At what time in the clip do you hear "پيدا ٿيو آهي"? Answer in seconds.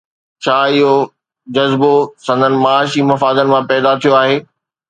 3.71-4.35